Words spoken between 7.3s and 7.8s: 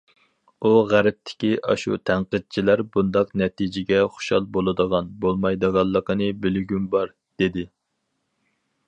دېدى.